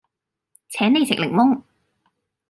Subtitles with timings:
[0.69, 1.61] 請你食檸檬